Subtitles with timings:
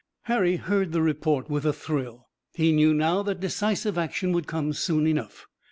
[0.23, 2.25] Harry heard the report with a thrill.
[2.55, 5.45] He knew now that decisive action would come soon enough.